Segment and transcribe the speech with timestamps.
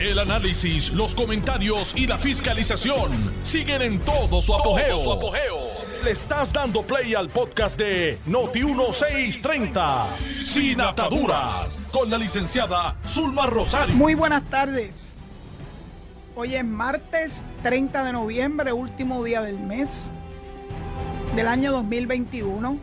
[0.00, 3.10] El análisis, los comentarios y la fiscalización
[3.42, 4.96] siguen en todo su apogeo.
[6.04, 10.06] Le estás dando play al podcast de Noti1630,
[10.44, 13.92] Sin Ataduras, con la licenciada Zulma Rosario.
[13.96, 15.18] Muy buenas tardes.
[16.36, 20.12] Hoy es martes 30 de noviembre, último día del mes
[21.34, 22.78] del año 2021.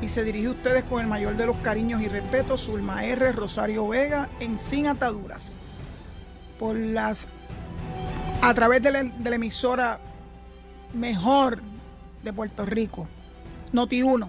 [0.00, 3.32] Y se dirige a ustedes con el mayor de los cariños y respetos, Zulma R.
[3.32, 5.52] Rosario Vega, en Sin Ataduras.
[6.58, 7.28] Por las.
[8.42, 10.00] a través de la, emisora
[10.94, 11.60] mejor
[12.22, 13.06] de Puerto Rico,
[13.72, 14.28] Noti 1.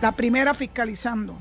[0.00, 1.36] La primera fiscalizando.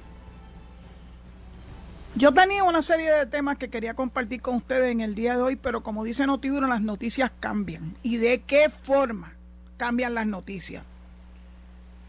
[2.15, 5.41] Yo tenía una serie de temas que quería compartir con ustedes en el día de
[5.41, 7.95] hoy, pero como dice Noti1, las noticias cambian.
[8.03, 9.33] ¿Y de qué forma
[9.77, 10.83] cambian las noticias?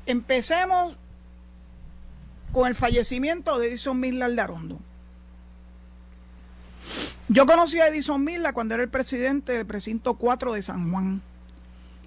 [0.04, 0.98] Empecemos
[2.52, 4.78] con el fallecimiento de Edison Miller de Arondo.
[7.28, 11.22] Yo conocí a Edison Miller cuando era el presidente del precinto 4 de San Juan.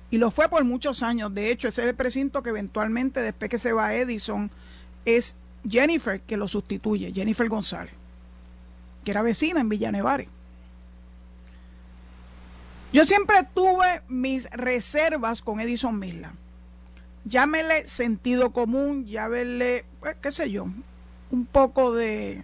[0.10, 1.34] Y lo fue por muchos años.
[1.34, 4.50] De hecho, ese es el precinto que eventualmente, después que se va Edison,
[5.06, 5.36] es
[5.68, 7.94] Jennifer que lo sustituye, Jennifer González,
[9.04, 10.30] que era vecina en Villanevares.
[12.94, 16.32] Yo siempre tuve mis reservas con Edison Miller.
[17.26, 20.68] Llámele sentido común, llámele, pues, qué sé yo,
[21.32, 22.42] un poco de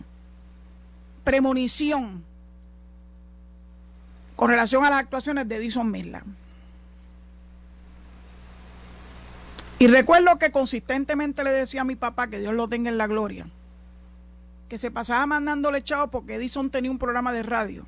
[1.24, 2.24] premonición
[4.36, 6.24] con relación a las actuaciones de Edison Miller.
[9.80, 13.08] Y recuerdo que consistentemente le decía a mi papá, que Dios lo tenga en la
[13.08, 13.48] gloria,
[14.70, 17.86] que se pasaba mandándole chao porque Edison tenía un programa de radio.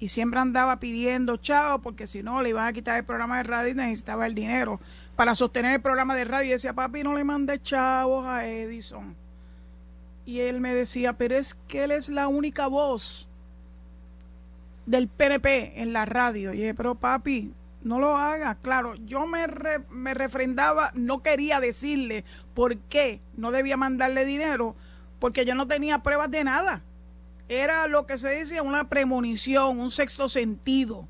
[0.00, 3.44] Y siempre andaba pidiendo chao porque si no le iban a quitar el programa de
[3.44, 4.80] radio y necesitaba el dinero
[5.16, 6.48] para sostener el programa de radio.
[6.48, 9.14] Y decía, papi, no le mande chavos a Edison.
[10.26, 13.28] Y él me decía, pero es que él es la única voz
[14.86, 16.52] del PNP en la radio.
[16.52, 18.56] Y dije, pero papi, no lo haga.
[18.56, 19.46] Claro, yo me,
[19.90, 22.24] me refrendaba, no quería decirle
[22.54, 24.74] por qué no debía mandarle dinero,
[25.18, 26.82] porque yo no tenía pruebas de nada.
[27.48, 31.06] Era lo que se decía una premonición, un sexto sentido.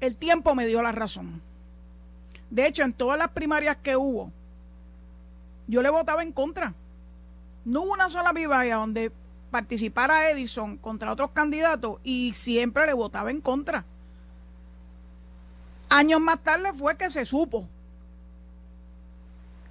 [0.00, 1.42] El tiempo me dio la razón.
[2.50, 4.30] De hecho, en todas las primarias que hubo,
[5.66, 6.72] yo le votaba en contra.
[7.68, 9.12] No hubo una sola vivaya donde
[9.50, 13.84] participara Edison contra otros candidatos y siempre le votaba en contra.
[15.90, 17.68] Años más tarde fue que se supo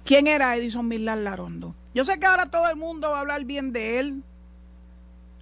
[0.04, 1.74] quién era Edison Millar Larondo.
[1.92, 4.22] Yo sé que ahora todo el mundo va a hablar bien de él,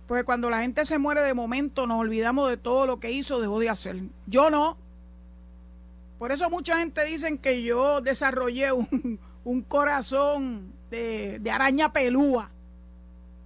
[0.09, 3.39] porque cuando la gente se muere de momento nos olvidamos de todo lo que hizo,
[3.39, 4.03] dejó de hacer.
[4.27, 4.78] Yo no.
[6.19, 12.51] Por eso mucha gente dice que yo desarrollé un corazón de, araña pelúa.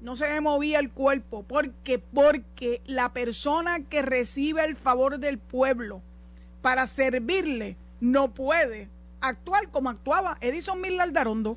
[0.00, 1.44] No se movía el cuerpo.
[1.46, 6.02] porque Porque la persona que recibe el favor del pueblo
[6.62, 8.88] para servirle no puede
[9.20, 11.56] actuar como actuaba Edison Miller Darondo.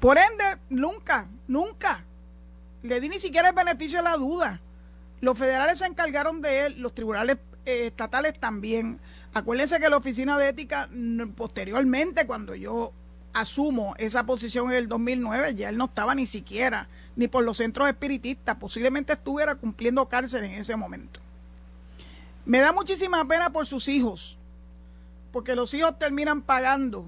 [0.00, 2.04] Por ende, nunca, nunca
[2.82, 4.60] le di ni siquiera el beneficio de la duda.
[5.20, 9.00] Los federales se encargaron de él, los tribunales eh, estatales también.
[9.32, 10.88] Acuérdense que la oficina de ética,
[11.34, 12.92] posteriormente, cuando yo
[13.34, 17.58] asumo esa posición en el 2009, ya él no estaba ni siquiera, ni por los
[17.58, 21.20] centros espiritistas, posiblemente estuviera cumpliendo cárcel en ese momento.
[22.46, 24.38] Me da muchísima pena por sus hijos,
[25.32, 27.06] porque los hijos terminan pagando,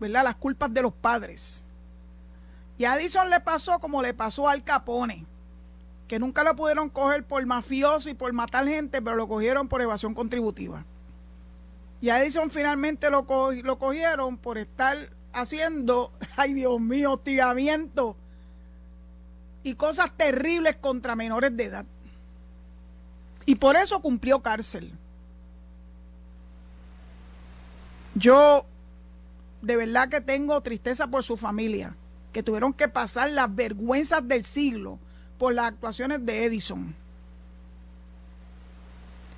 [0.00, 1.64] ¿verdad?, las culpas de los padres.
[2.78, 5.26] Y a Edison le pasó como le pasó al Capone,
[6.06, 9.82] que nunca lo pudieron coger por mafioso y por matar gente, pero lo cogieron por
[9.82, 10.84] evasión contributiva.
[12.00, 18.16] Y a finalmente lo, lo cogieron por estar haciendo, ay Dios mío, hostigamiento
[19.62, 21.86] y cosas terribles contra menores de edad.
[23.46, 24.92] Y por eso cumplió cárcel.
[28.14, 28.66] Yo
[29.62, 31.96] de verdad que tengo tristeza por su familia,
[32.32, 34.98] que tuvieron que pasar las vergüenzas del siglo
[35.38, 36.94] por las actuaciones de Edison.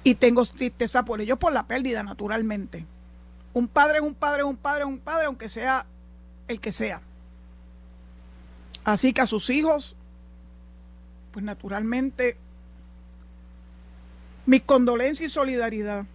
[0.03, 2.87] Y tengo tristeza por ellos por la pérdida, naturalmente.
[3.53, 5.87] Un padre es un padre, es un padre, es un padre, aunque sea
[6.49, 7.01] el que sea.
[8.85, 9.97] Así que a sus hijos,
[11.33, 12.37] pues naturalmente
[14.47, 16.07] mis condolencias y solidaridad.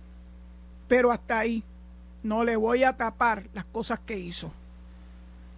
[0.88, 1.64] Pero hasta ahí
[2.24, 4.52] no le voy a tapar las cosas que hizo.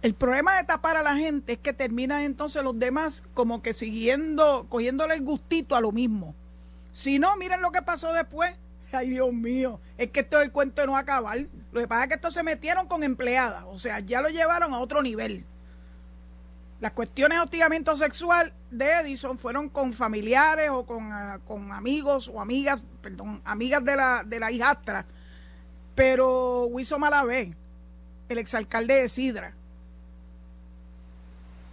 [0.00, 3.74] El problema de tapar a la gente es que terminan entonces los demás como que
[3.74, 6.34] siguiendo, cogiéndole el gustito a lo mismo.
[6.92, 8.54] Si no, miren lo que pasó después.
[8.90, 11.38] Ay, Dios mío, es que esto es el cuento de no acabar.
[11.72, 14.72] Lo que pasa es que estos se metieron con empleadas, o sea, ya lo llevaron
[14.72, 15.44] a otro nivel.
[16.80, 22.30] Las cuestiones de hostigamiento sexual de Edison fueron con familiares o con, ah, con amigos
[22.32, 25.04] o amigas, perdón, amigas de la, de la hijastra.
[25.94, 27.52] Pero Wiso Malavé,
[28.28, 29.54] el exalcalde de Sidra,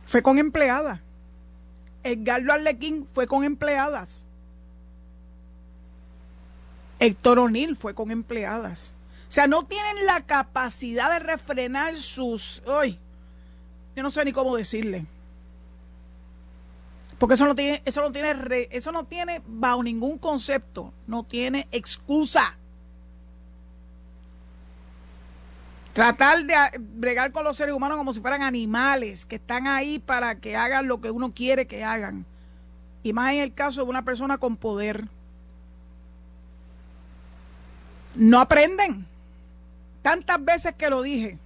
[0.07, 0.99] fue con empleadas.
[2.03, 4.24] Edgardo Arlequín fue con empleadas.
[6.99, 8.93] Héctor O'Neill fue con empleadas.
[9.27, 12.63] O sea, no tienen la capacidad de refrenar sus...
[12.67, 12.99] Ay,
[13.95, 15.05] yo no sé ni cómo decirle.
[17.17, 21.67] Porque eso no tiene, eso no tiene, eso no tiene bajo ningún concepto, no tiene
[21.71, 22.57] excusa.
[25.93, 30.35] Tratar de bregar con los seres humanos como si fueran animales que están ahí para
[30.39, 32.25] que hagan lo que uno quiere que hagan.
[33.01, 35.07] Y más en el caso de una persona con poder.
[38.15, 39.05] No aprenden.
[40.01, 41.37] Tantas veces que lo dije.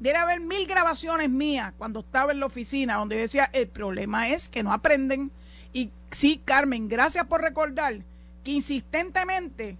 [0.00, 4.48] Debe haber mil grabaciones mías cuando estaba en la oficina donde decía, el problema es
[4.48, 5.30] que no aprenden.
[5.72, 8.00] Y sí, Carmen, gracias por recordar
[8.42, 9.78] que insistentemente,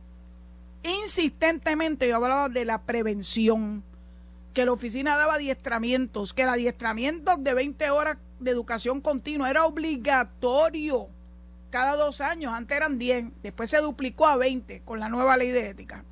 [0.82, 3.82] insistentemente yo hablaba de la prevención
[4.54, 9.64] que la oficina daba adiestramientos, que el adiestramiento de 20 horas de educación continua era
[9.66, 11.08] obligatorio
[11.74, 15.50] cada dos años, antes eran 10, después se duplicó a 20 con la nueva ley
[15.50, 16.04] de ética.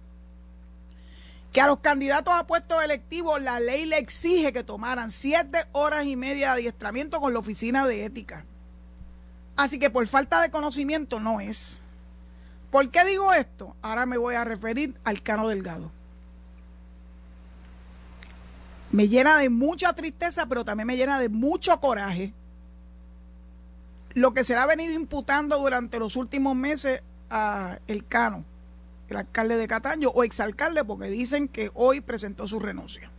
[1.52, 6.06] Que a los candidatos a puestos electivos la ley le exige que tomaran 7 horas
[6.06, 8.44] y media de adiestramiento con la oficina de ética.
[9.56, 11.82] Así que por falta de conocimiento no es.
[12.70, 13.76] ¿Por qué digo esto?
[13.82, 15.90] Ahora me voy a referir al Cano Delgado
[18.92, 22.32] me llena de mucha tristeza, pero también me llena de mucho coraje
[24.14, 28.44] lo que se le ha venido imputando durante los últimos meses a el Cano,
[29.12, 33.10] el alcalde de Cataño o exalcalde, porque dicen que hoy presentó su renuncia.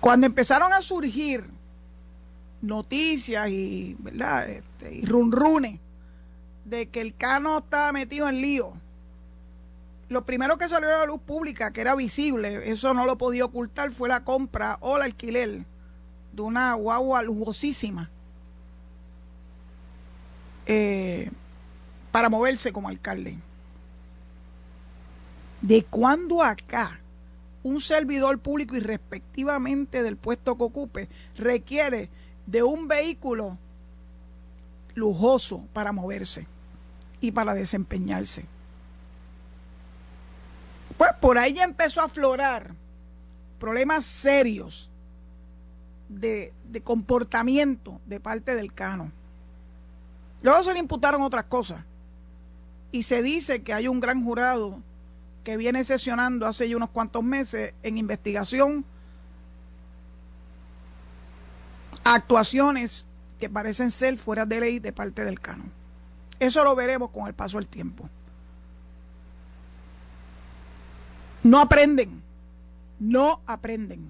[0.00, 1.44] Cuando empezaron a surgir
[2.62, 4.48] noticias y, ¿verdad?
[4.48, 5.80] Este, y runrunes
[6.64, 8.74] de que el Cano estaba metido en lío
[10.08, 13.44] lo primero que salió a la luz pública, que era visible, eso no lo podía
[13.44, 15.66] ocultar, fue la compra o el alquiler
[16.32, 18.10] de una guagua lujosísima
[20.64, 21.30] eh,
[22.18, 23.38] para moverse como alcalde.
[25.62, 26.98] ¿De cuándo acá
[27.62, 32.10] un servidor público y respectivamente del puesto que ocupe requiere
[32.44, 33.56] de un vehículo
[34.96, 36.48] lujoso para moverse
[37.20, 38.46] y para desempeñarse?
[40.96, 42.72] Pues por ahí ya empezó a aflorar
[43.60, 44.90] problemas serios
[46.08, 49.12] de, comportamiento de parte del Cano.
[50.42, 51.84] Luego se le imputaron otras cosas.
[52.90, 54.80] Y se dice que hay un gran jurado
[55.44, 58.84] que viene sesionando hace ya unos cuantos meses en investigación
[62.04, 63.06] actuaciones
[63.38, 65.64] que parecen ser fuera de ley de parte del Cano.
[66.40, 68.08] Eso lo veremos con el paso del tiempo.
[71.42, 72.22] No aprenden.
[72.98, 74.06] No aprenden.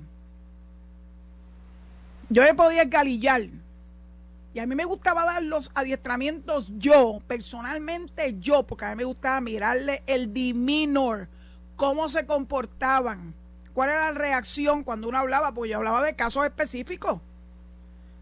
[2.30, 3.42] Yo me podía galillar.
[4.54, 9.04] Y a mí me gustaba dar los adiestramientos yo, personalmente yo, porque a mí me
[9.04, 11.28] gustaba mirarle el demeanor,
[11.76, 13.34] cómo se comportaban,
[13.74, 17.20] cuál era la reacción cuando uno hablaba, porque yo hablaba de casos específicos,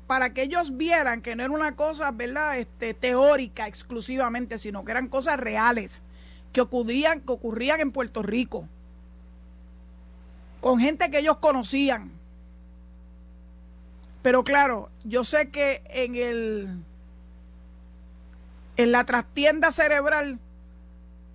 [0.06, 4.92] para que ellos vieran que no era una cosa, ¿verdad?, este, teórica exclusivamente, sino que
[4.92, 6.02] eran cosas reales
[6.52, 8.68] que ocurrían, que ocurrían en Puerto Rico
[10.66, 12.10] con gente que ellos conocían.
[14.26, 16.82] Pero claro, yo sé que en el
[18.76, 20.40] en la trastienda cerebral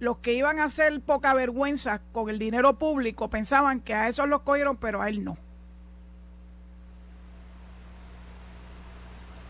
[0.02, 4.28] los que iban a hacer poca vergüenza con el dinero público pensaban que a esos
[4.28, 5.38] los cogieron, pero a él no.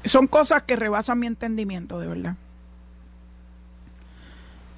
[0.05, 2.35] Son cosas que rebasan mi entendimiento, de verdad.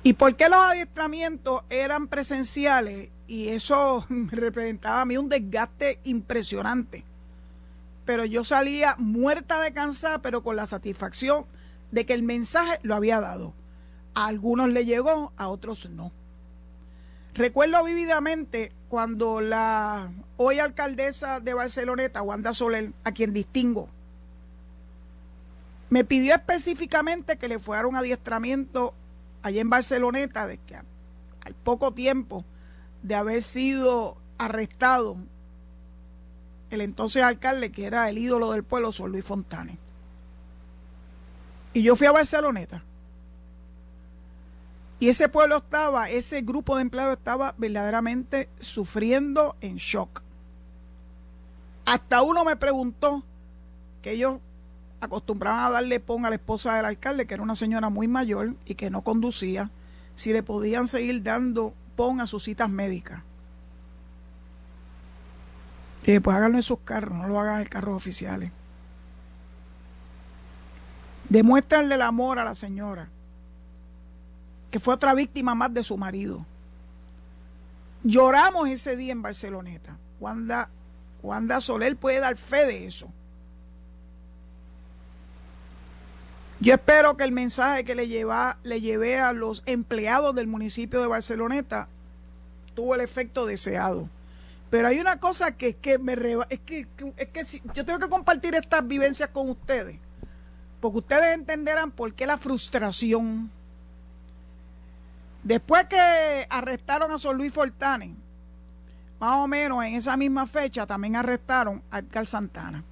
[0.03, 3.10] ¿Y por qué los adiestramientos eran presenciales?
[3.27, 7.03] Y eso representaba a mí un desgaste impresionante.
[8.05, 11.45] Pero yo salía muerta de cansada, pero con la satisfacción
[11.91, 13.53] de que el mensaje lo había dado.
[14.15, 16.12] A algunos le llegó, a otros no.
[17.33, 23.89] Recuerdo vívidamente cuando la hoy alcaldesa de Barceloneta, Wanda Soler, a quien distingo,
[25.89, 28.93] me pidió específicamente que le fuera un adiestramiento
[29.41, 32.45] allá en Barceloneta, de que al poco tiempo
[33.01, 35.17] de haber sido arrestado
[36.75, 39.77] el entonces alcalde, que era el ídolo del pueblo, Sol Luis Fontane.
[41.74, 42.84] Y yo fui a Barceloneta.
[45.00, 50.22] Y ese pueblo estaba, ese grupo de empleados estaba verdaderamente sufriendo en shock.
[51.86, 53.24] Hasta uno me preguntó
[54.01, 54.36] que ellos
[55.01, 58.56] acostumbraban a darle pon a la esposa del alcalde, que era una señora muy mayor
[58.65, 59.72] y que no conducía,
[60.15, 63.24] si le podían seguir dando pon a sus citas médicas.
[66.05, 68.51] Y pues háganlo en sus carros, no lo hagan en carros oficiales.
[71.29, 73.07] Demuéstranle el amor a la señora,
[74.69, 76.45] que fue otra víctima más de su marido.
[78.03, 79.98] Lloramos ese día en Barceloneta.
[80.19, 80.69] Wanda,
[81.22, 83.07] Wanda Soler puede dar fe de eso.
[86.60, 91.01] Yo espero que el mensaje que le, lleva, le llevé a los empleados del municipio
[91.01, 91.88] de Barceloneta
[92.74, 94.10] tuvo el efecto deseado.
[94.74, 96.13] Pero hay una cosa que, que me
[96.50, 96.88] es que,
[97.18, 100.00] es que yo tengo que compartir estas vivencias con ustedes,
[100.82, 103.51] porque ustedes entenderán por qué la frustración.
[105.44, 108.15] Después que arrestaron a Sol Luis Fortane,
[109.20, 112.84] más o menos en esa misma fecha también arrestaron a Alcalde Santana,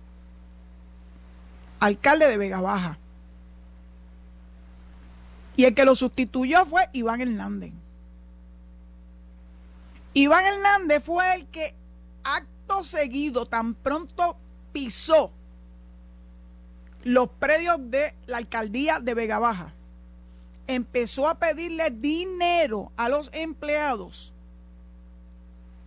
[1.79, 2.99] alcalde de Vega Baja.
[5.55, 7.73] Y el que lo sustituyó fue Iván Hernández.
[10.13, 11.73] Iván Hernández fue el que
[12.23, 14.37] acto seguido, tan pronto
[14.73, 15.31] pisó
[17.03, 19.73] los predios de la alcaldía de Vega Baja,
[20.67, 24.33] empezó a pedirle dinero a los empleados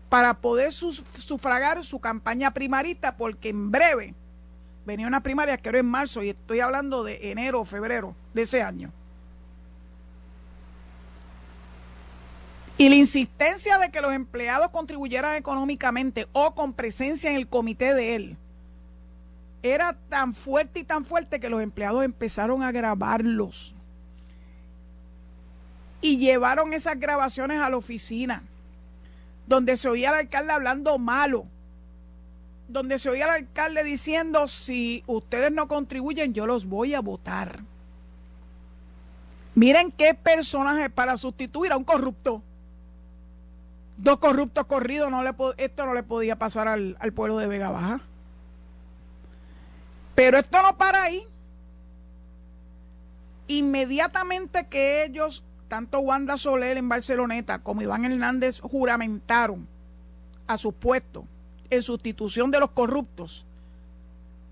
[0.09, 4.15] para poder sufragar su campaña primarita, porque en breve
[4.87, 8.43] venía una primaria que era en marzo y estoy hablando de enero o febrero de
[8.43, 8.93] ese año.
[12.77, 17.95] Y la insistencia de que los empleados contribuyeran económicamente o con presencia en el comité
[17.95, 18.37] de él
[19.63, 23.75] era tan fuerte y tan fuerte que los empleados empezaron a grabarlos.
[26.01, 28.43] Y llevaron esas grabaciones a la oficina,
[29.47, 31.47] donde se oía al alcalde hablando malo,
[32.69, 37.61] donde se oía al alcalde diciendo, si ustedes no contribuyen, yo los voy a votar.
[39.55, 42.43] Miren qué personaje para sustituir a un corrupto
[43.97, 47.71] dos corruptos corridos, no le, esto no le podía pasar al, al pueblo de Vega
[47.71, 48.01] Baja.
[50.15, 51.27] Pero esto no para ahí.
[53.47, 59.67] Inmediatamente que ellos, tanto Wanda Soler en Barceloneta como Iván Hernández, juramentaron
[60.47, 61.27] a su puesto
[61.71, 63.45] en sustitución de los corruptos,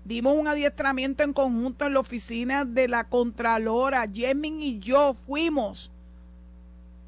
[0.05, 4.07] dimos un adiestramiento en conjunto en la oficina de la Contralora.
[4.11, 5.91] Jemin y yo fuimos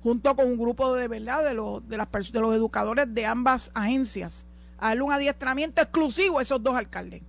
[0.06, 4.46] junto con un grupo de verdad de los, de, los educadores de ambas agencias,
[4.78, 7.24] a darle un adiestramiento exclusivo a esos dos alcaldes,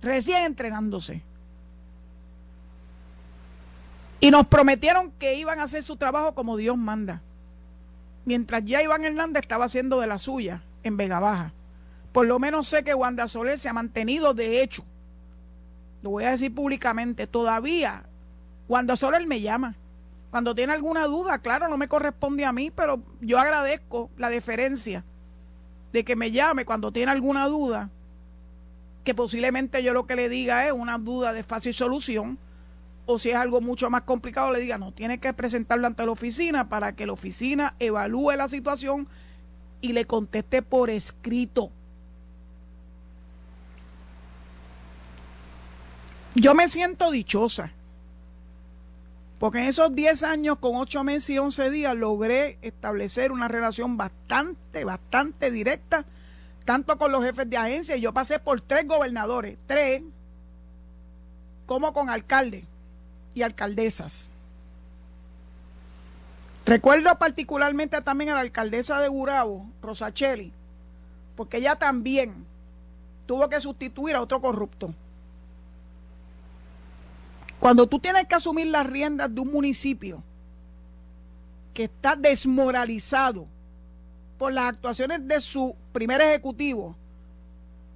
[0.00, 1.22] recién entrenándose.
[4.18, 7.22] Y nos prometieron que iban a hacer su trabajo como Dios manda.
[8.24, 11.52] Mientras ya Iván Hernández estaba haciendo de la suya en Vega Baja.
[12.10, 14.82] Por lo menos sé que Wanda Soler se ha mantenido de hecho.
[16.02, 17.28] Lo voy a decir públicamente.
[17.28, 18.02] Todavía
[18.68, 19.76] Wanda Soler me llama
[20.32, 25.04] cuando tiene alguna duda, claro, no me corresponde a mí, pero yo agradezco la deferencia
[25.92, 27.90] de que me llame cuando tiene alguna duda,
[29.04, 32.38] que posiblemente yo lo que le diga es una duda de fácil solución,
[33.04, 36.12] o si es algo mucho más complicado, le diga, no, tiene que presentarlo ante la
[36.12, 39.08] oficina para que la oficina evalúe la situación
[39.82, 41.70] y le conteste por escrito.
[46.34, 47.74] Yo me siento dichosa
[49.42, 53.96] porque en esos 10 años, con 8 meses y 11 días, logré establecer una relación
[53.96, 56.04] bastante, bastante directa,
[56.64, 57.96] tanto con los jefes de agencia.
[57.96, 60.02] Yo pasé por tres gobernadores, tres,
[61.66, 62.62] como con alcaldes
[63.34, 64.30] y alcaldesas.
[66.64, 70.52] Recuerdo particularmente también a la alcaldesa de Gurabo, Rosacheli,
[71.34, 72.46] porque ella también
[73.26, 74.94] tuvo que sustituir a otro corrupto.
[77.62, 80.20] Cuando tú tienes que asumir las riendas de un municipio
[81.72, 83.46] que está desmoralizado
[84.36, 86.96] por las actuaciones de su primer ejecutivo,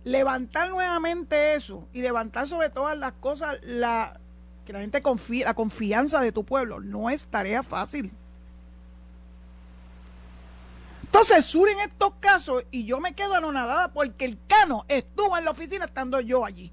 [0.04, 4.20] levantar nuevamente eso y levantar sobre todas las cosas la
[4.64, 8.12] que la gente confía, la confianza de tu pueblo, no es tarea fácil.
[11.02, 15.50] Entonces surgen estos casos y yo me quedo anonadada porque el cano estuvo en la
[15.50, 16.70] oficina estando yo allí.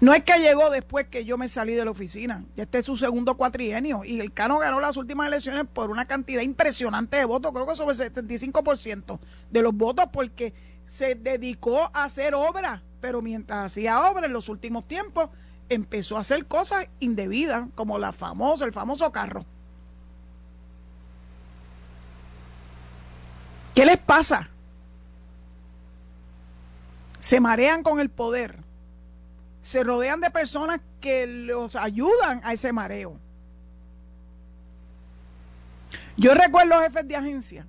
[0.00, 2.44] No es que llegó después que yo me salí de la oficina.
[2.56, 4.04] Este es su segundo cuatrienio.
[4.04, 7.74] Y el Cano ganó las últimas elecciones por una cantidad impresionante de votos, creo que
[7.74, 9.18] sobre el 75%
[9.50, 10.54] de los votos, porque
[10.86, 12.82] se dedicó a hacer obra.
[13.00, 15.30] Pero mientras hacía obra en los últimos tiempos,
[15.68, 19.44] empezó a hacer cosas indebidas, como la famosa, el famoso carro.
[23.74, 24.50] ¿Qué les pasa?
[27.20, 28.58] se marean con el poder,
[29.68, 33.18] se rodean de personas que los ayudan a ese mareo.
[36.16, 37.66] Yo recuerdo jefes de agencia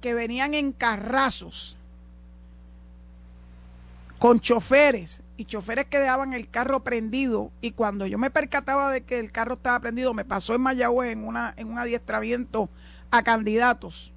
[0.00, 1.76] que venían en carrazos
[4.18, 9.04] con choferes y choferes que dejaban el carro prendido y cuando yo me percataba de
[9.04, 12.68] que el carro estaba prendido me pasó en Mayagüez en una en un adiestramiento
[13.12, 14.12] a candidatos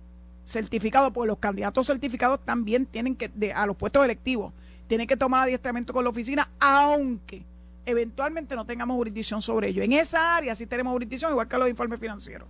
[0.46, 4.51] certificados porque los candidatos certificados también tienen que a los puestos electivos
[4.89, 7.46] tienen que tomar adiestramiento con la oficina aunque
[7.86, 11.69] eventualmente no tengamos jurisdicción sobre ello en esa área sí tenemos jurisdicción igual que los
[11.69, 12.48] informes financieros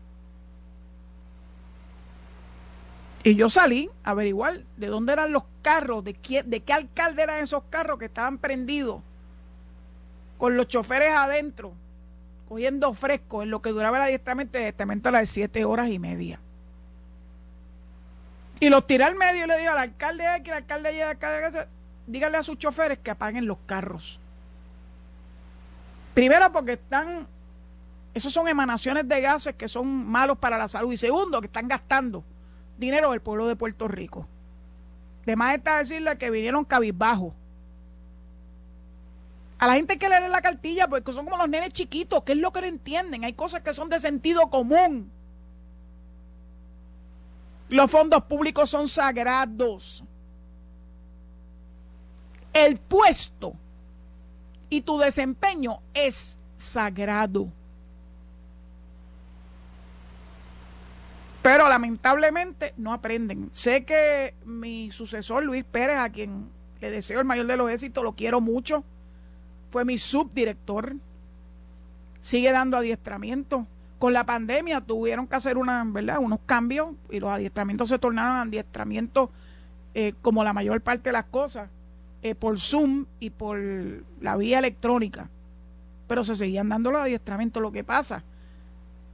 [3.23, 7.23] Y yo salí a averiguar de dónde eran los carros, de qué, de qué alcalde
[7.23, 9.01] eran esos carros que estaban prendidos,
[10.37, 11.73] con los choferes adentro,
[12.47, 15.99] cogiendo fresco en lo que duraba el adiestramiento, el adiestramiento era de siete horas y
[15.99, 16.39] media.
[18.61, 21.07] Y los tiré al medio y le digo al alcalde que el alcalde y el
[21.07, 21.67] alcalde
[22.09, 24.19] díganle a sus choferes que apaguen los carros.
[26.15, 27.27] Primero porque están,
[28.13, 30.91] esos son emanaciones de gases que son malos para la salud.
[30.91, 32.23] Y segundo, que están gastando
[32.77, 34.27] dinero del pueblo de Puerto Rico.
[35.25, 37.33] De más está decirle que vinieron cabizbajo.
[39.59, 42.31] A la gente hay que leer la cartilla porque son como los nenes chiquitos, que
[42.31, 43.23] es lo que no entienden.
[43.23, 45.11] Hay cosas que son de sentido común.
[47.67, 50.03] Los fondos públicos son sagrados.
[52.53, 53.53] El puesto
[54.69, 57.47] y tu desempeño es sagrado.
[61.41, 63.49] Pero lamentablemente no aprenden.
[63.53, 66.49] Sé que mi sucesor, Luis Pérez, a quien
[66.81, 68.83] le deseo el mayor de los éxitos, lo quiero mucho,
[69.71, 70.95] fue mi subdirector.
[72.21, 73.65] Sigue dando adiestramiento.
[73.97, 76.19] Con la pandemia tuvieron que hacer una, ¿verdad?
[76.19, 79.29] unos cambios y los adiestramientos se tornaron adiestramientos
[79.93, 81.69] eh, como la mayor parte de las cosas,
[82.21, 83.59] eh, por Zoom y por
[84.21, 85.29] la vía electrónica.
[86.07, 87.61] Pero se seguían dando los adiestramientos.
[87.61, 88.23] Lo que pasa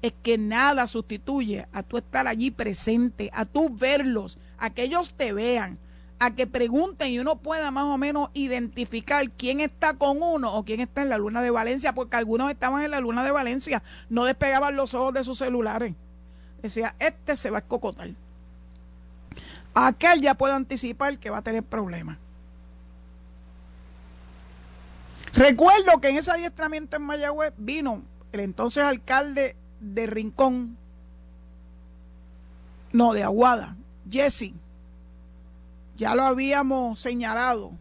[0.02, 5.14] es que nada sustituye a tú estar allí presente, a tú verlos, a que ellos
[5.16, 5.78] te vean,
[6.20, 10.64] a que pregunten y uno pueda más o menos identificar quién está con uno o
[10.64, 13.84] quién está en la luna de Valencia, porque algunos estaban en la luna de Valencia,
[14.10, 15.94] no despegaban los ojos de sus celulares.
[16.62, 18.10] Decía, este se va a escocotar.
[19.74, 22.18] Aquel ya puedo anticipar que va a tener problemas.
[25.36, 30.78] Recuerdo que en ese adiestramiento en Mayagüez vino el entonces alcalde de Rincón,
[32.94, 33.76] no, de Aguada,
[34.10, 34.54] Jesse,
[35.98, 37.74] ya lo habíamos señalado.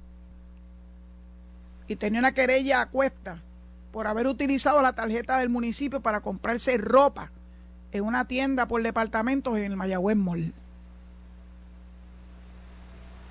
[1.87, 3.41] Y tenía una querella a cuesta
[3.93, 7.31] por haber utilizado la tarjeta del municipio para comprarse ropa
[7.93, 10.53] en una tienda por departamentos en el Mayagüez Mall.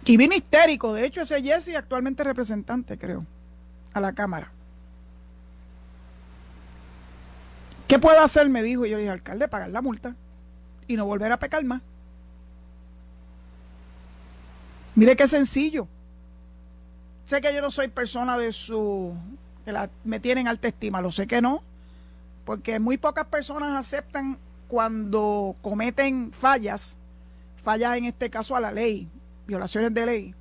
[0.06, 3.26] Y vino histérico, de hecho ese Jesse actualmente representante, creo,
[3.94, 4.52] a la Cámara.
[7.88, 8.50] ¿Qué puedo hacer?
[8.50, 8.86] Me dijo.
[8.86, 10.16] Y yo le dije, alcalde, pagar la multa
[10.88, 11.82] y no volver a pecar más.
[14.96, 15.88] Mire qué sencillo.
[17.26, 19.16] Sé que yo no soy persona de su.
[19.66, 21.64] que me tienen alta estima, lo sé que no,
[22.46, 26.98] porque muy pocas personas aceptan cuando cometen fallas,
[27.58, 29.08] fallas en este caso a la ley,
[29.48, 30.36] violaciones de ley,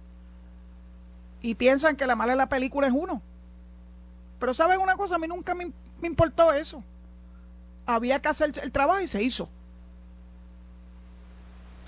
[1.40, 3.22] y piensan que la mala de la película es uno.
[4.42, 5.14] Pero ¿saben una cosa?
[5.14, 5.70] A mí nunca me,
[6.02, 6.82] importó eso
[7.86, 9.48] había que hacer el trabajo y se hizo.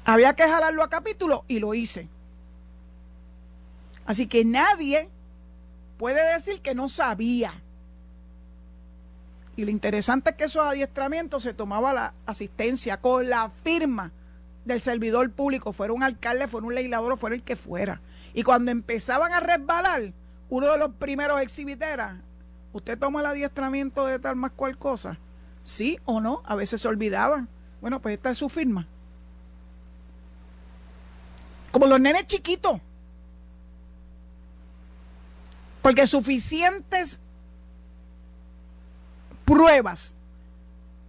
[0.05, 2.09] Había que jalarlo a capítulo y lo hice.
[4.07, 5.09] Así que nadie
[5.99, 7.61] puede decir que no sabía.
[9.57, 14.13] Y lo interesante es que esos adiestramientos se tomaba la asistencia con la firma
[14.65, 18.01] del servidor público, fuera un alcalde, fuera un legislador, fuera el que fuera.
[18.33, 20.13] Y cuando empezaban a resbalar,
[20.51, 22.19] uno de los primeros exhibiteras,
[22.75, 25.19] usted toma el adiestramiento de tal más cual cosa
[25.65, 27.49] sí o no, a veces se olvidaban.
[27.81, 28.87] Bueno, pues esta es su firma.
[31.73, 32.81] Como los nenes chiquitos.
[35.83, 37.19] Porque suficientes
[39.45, 40.15] pruebas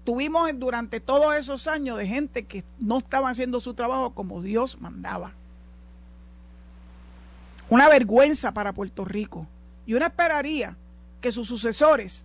[0.04, 4.82] tuvimos durante todos esos años de gente que no estaba haciendo su trabajo como Dios
[4.82, 5.34] mandaba.
[7.70, 9.48] Una vergüenza para Puerto Rico.
[9.86, 10.76] Y uno esperaría
[11.26, 12.24] que sus sucesores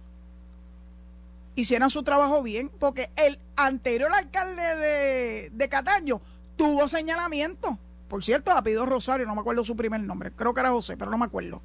[1.54, 6.20] hicieran su trabajo bien, porque el anterior alcalde de, de Cataño
[6.54, 7.78] tuvo señalamiento.
[8.08, 11.10] Por cierto, apellido Rosario, no me acuerdo su primer nombre, creo que era José, pero
[11.10, 11.62] no me acuerdo.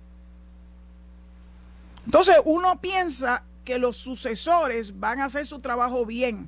[2.05, 6.47] Entonces uno piensa que los sucesores van a hacer su trabajo bien,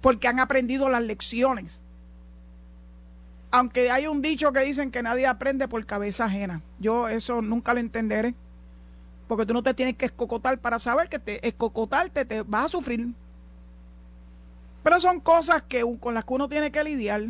[0.00, 1.84] porque han aprendido las lecciones.
[3.52, 6.62] aunque hay un dicho que dicen que nadie aprende por cabeza ajena.
[6.80, 8.34] Yo eso nunca lo entenderé.
[9.26, 12.68] Porque tú no te tienes que escocotar para saber que te escocotarte te vas a
[12.68, 13.08] sufrir.
[14.82, 17.22] Pero son cosas que con las que uno tiene que lidiar.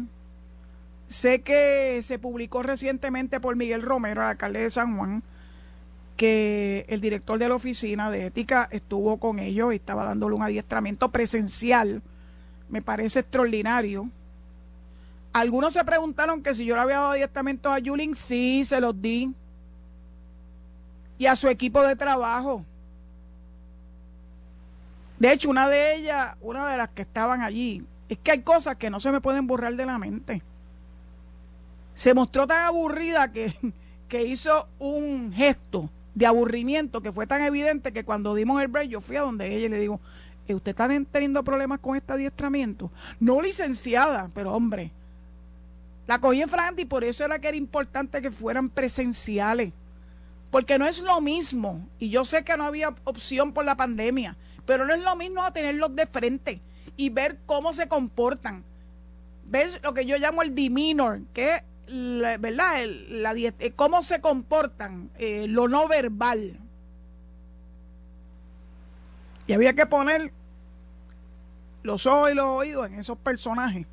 [1.07, 5.23] Sé que se publicó recientemente por Miguel Romero, alcalde de San Juan,
[6.17, 10.43] que el director de la oficina de ética estuvo con ellos y estaba dándole un
[10.43, 12.03] adiestramiento presencial.
[12.69, 14.09] Me parece extraordinario.
[15.33, 19.01] Algunos se preguntaron que si yo le había dado adiestramientos a Yulín, sí, se los
[19.01, 19.33] di.
[21.19, 22.65] Y a su equipo de trabajo.
[25.19, 28.77] De hecho, una de ellas, una de las que estaban allí, es que hay cosas
[28.77, 30.43] que no se me pueden borrar de la mente.
[31.95, 33.55] Se mostró tan aburrida que,
[34.09, 38.89] que hizo un gesto de aburrimiento que fue tan evidente que cuando dimos el break
[38.89, 40.01] yo fui a donde ella y le digo,
[40.47, 42.91] eh, ¿usted está teniendo problemas con este adiestramiento?
[43.19, 44.93] No licenciada, pero hombre,
[46.07, 49.73] la cogí en frente y por eso era que era importante que fueran presenciales.
[50.55, 54.37] Porque no es lo mismo, y yo sé que no había opción por la pandemia,
[54.65, 56.61] pero no es lo mismo tenerlos de frente
[56.97, 58.63] y ver cómo se comportan.
[59.47, 61.63] Ver lo que yo llamo el demeanor, que es,
[62.41, 62.85] ¿verdad?
[63.09, 66.57] la, eh, cómo se comportan, eh, lo no verbal.
[69.49, 70.33] Y había que poner
[71.83, 73.89] los ojos y los oídos en esos personajes,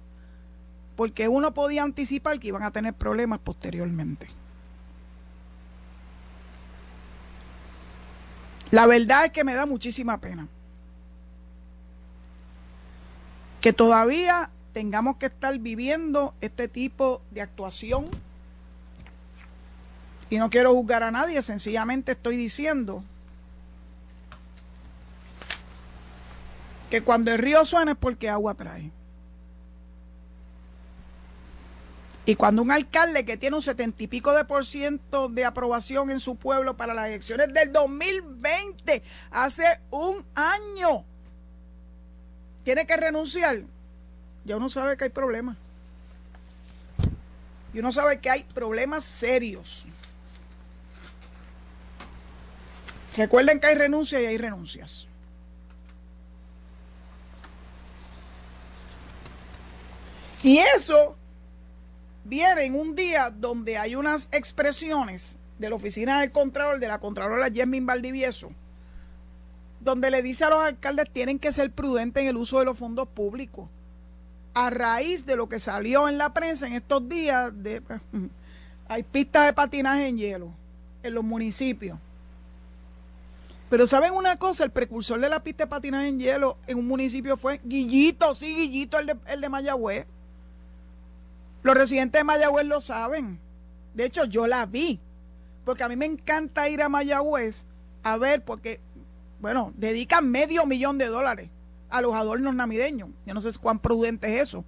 [0.95, 4.27] porque uno podía anticipar que iban a tener problemas posteriormente.
[8.71, 10.47] La verdad es que me da muchísima pena
[13.59, 18.07] que todavía tengamos que estar viviendo este tipo de actuación.
[20.29, 23.03] Y no quiero juzgar a nadie, sencillamente estoy diciendo
[26.89, 28.89] que cuando el río suena es porque agua trae.
[32.31, 36.09] Y cuando un alcalde que tiene un setenta y pico de por ciento de aprobación
[36.11, 41.03] en su pueblo para las elecciones del 2020, hace un año,
[42.63, 43.63] tiene que renunciar,
[44.45, 45.57] ya uno sabe que hay problemas.
[47.73, 49.85] Y uno sabe que hay problemas serios.
[53.17, 55.05] Recuerden que hay renuncias y hay renuncias.
[60.43, 61.17] Y eso
[62.23, 66.99] viene en un día donde hay unas expresiones de la oficina del Contralor, de la
[66.99, 68.51] Contralora Jesmin Valdivieso,
[69.79, 72.77] donde le dice a los alcaldes tienen que ser prudentes en el uso de los
[72.77, 73.67] fondos públicos
[74.53, 77.81] a raíz de lo que salió en la prensa en estos días, de,
[78.87, 80.51] hay pistas de patinaje en hielo
[81.03, 81.97] en los municipios.
[83.69, 84.65] Pero ¿saben una cosa?
[84.65, 88.53] El precursor de la pista de patinaje en hielo en un municipio fue Guillito, sí,
[88.53, 90.05] Guillito, el de, el de Mayagüez.
[91.63, 93.39] Los residentes de Mayagüez lo saben.
[93.93, 94.99] De hecho, yo la vi.
[95.65, 97.65] Porque a mí me encanta ir a Mayagüez
[98.03, 98.79] a ver, porque,
[99.39, 101.49] bueno, dedican medio millón de dólares
[101.89, 103.09] a los adornos navideños.
[103.25, 104.65] Yo no sé cuán prudente es eso.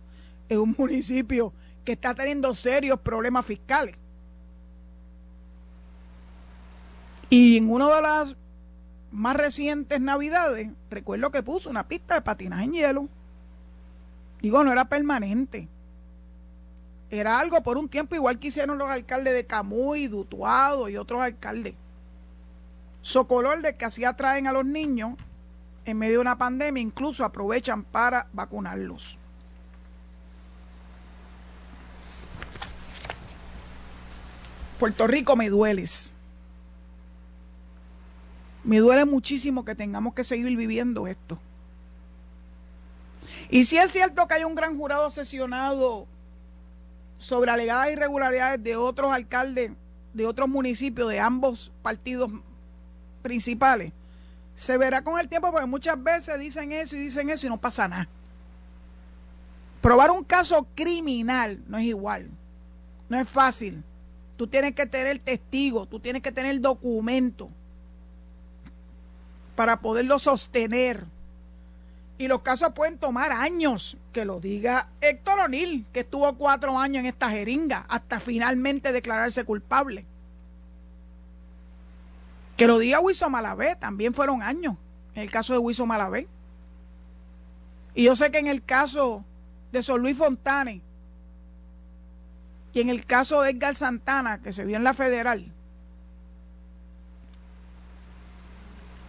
[0.50, 1.52] Es un municipio
[1.84, 3.96] que está teniendo serios problemas fiscales.
[7.30, 8.36] Y en una de las
[9.12, 13.10] más recientes navidades, recuerdo que puso una pista de patinaje en hielo.
[14.42, 15.68] Digo, no era permanente.
[17.14, 21.22] Era algo por un tiempo, igual que hicieron los alcaldes de Camuy, Dutuado y otros
[21.22, 21.76] alcaldes.
[23.02, 25.14] Socolor de que así atraen a los niños
[25.86, 29.16] en medio de una pandemia, incluso aprovechan para vacunarlos.
[34.80, 36.16] Puerto Rico me dueles.
[38.64, 41.38] Me duele muchísimo que tengamos que seguir viviendo esto.
[43.52, 46.08] Y si es cierto que hay un gran jurado sesionado
[47.24, 49.72] sobre alegadas irregularidades de otros alcaldes
[50.14, 52.30] de otros municipios de ambos partidos
[53.22, 53.94] principales,
[54.56, 57.58] se verá con el tiempo porque muchas veces dicen eso y dicen eso y no
[57.58, 58.10] pasa nada.
[59.82, 62.30] Probar un caso criminal no es igual,
[63.08, 63.82] no es fácil.
[64.36, 67.50] Tú tienes que tener testigo, tú tienes que tener documento
[69.56, 71.06] para poderlo sostener.
[72.24, 77.02] Y los casos pueden tomar años, que lo diga Héctor O'Neill, que estuvo cuatro años
[77.02, 80.06] en esta jeringa, hasta finalmente declararse culpable.
[82.56, 84.78] Que lo diga Wiso Malavé, también fueron años
[85.16, 86.30] en el caso de Wiso Malavé.
[87.94, 89.26] Y yo sé que en el caso
[89.74, 90.82] de Sol Luis Fontane
[92.72, 95.52] y en el caso de Edgar Santana, que se vio en la federal,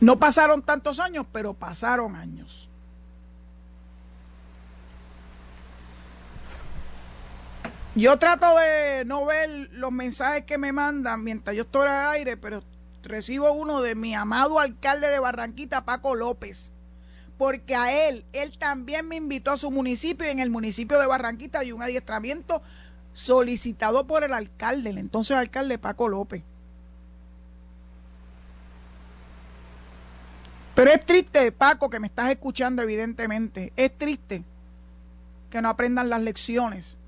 [0.01, 2.69] no pasaron tantos años, pero pasaron años.
[7.97, 12.37] Yo trato de no ver los mensajes que me mandan mientras yo estoy al aire,
[12.37, 12.65] pero
[13.05, 16.73] recibo uno de mi amado alcalde de Barranquita, Paco López.
[17.39, 21.07] Porque a él, él también me invitó a su municipio y en el municipio de
[21.07, 22.63] Barranquita hay un adiestramiento
[23.13, 26.43] solicitado por el alcalde, el entonces alcalde Paco López.
[30.75, 34.43] Pero es triste, Paco, que me estás escuchando evidentemente, es triste
[35.49, 36.99] que no aprendan las lecciones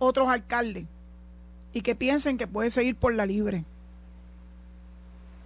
[0.00, 0.86] otros alcaldes
[1.72, 3.64] y que piensen que puede seguir por la libre.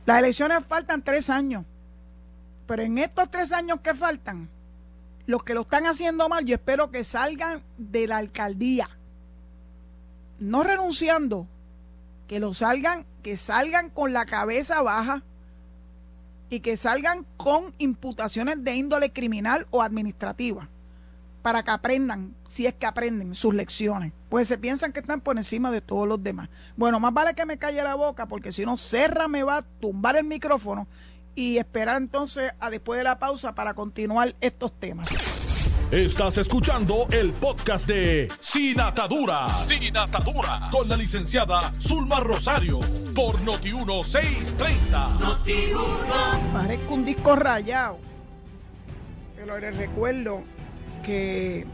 [0.07, 1.65] Las elecciones faltan tres años,
[2.67, 4.49] pero en estos tres años que faltan,
[5.27, 8.89] los que lo están haciendo mal, yo espero que salgan de la alcaldía,
[10.39, 11.47] no renunciando,
[12.29, 15.23] que lo salgan, que salgan con la cabeza baja
[16.49, 20.69] y que salgan con imputaciones de índole criminal o administrativa
[21.45, 24.15] para que aprendan, si es que aprenden sus lecciones.
[24.31, 26.49] Pues se piensan que están por encima de todos los demás.
[26.75, 29.63] Bueno, más vale que me calle la boca, porque si no, Serra me va a
[29.63, 30.89] tumbar el micrófono
[31.35, 35.07] y esperar entonces a después de la pausa para continuar estos temas.
[35.91, 39.55] Estás escuchando el podcast de Sin Atadura.
[39.55, 40.61] Sin Atadura.
[40.73, 42.79] Con la licenciada Zulma Rosario.
[43.15, 45.19] Por Noti1630.
[45.19, 46.53] Noti1.
[46.55, 47.99] Parezco un disco rayado.
[49.37, 50.43] Pero les recuerdo
[51.05, 51.67] que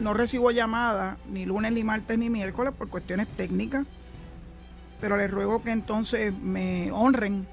[0.00, 3.86] no recibo llamadas ni lunes, ni martes, ni miércoles por cuestiones técnicas,
[5.00, 7.46] pero les ruego que entonces me honren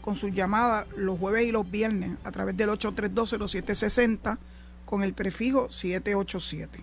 [0.00, 4.38] con sus llamadas los jueves y los viernes a través del 8320760
[4.84, 6.80] con el prefijo 787.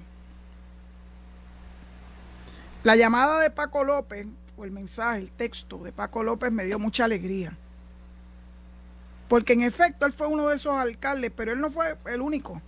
[2.83, 6.77] La llamada de Paco López, o el mensaje, el texto de Paco López me dio
[6.79, 7.57] mucha alegría.
[9.29, 12.61] Porque en efecto él fue uno de esos alcaldes, pero él no fue el único.